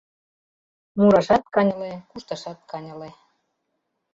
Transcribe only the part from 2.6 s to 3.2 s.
каньыле.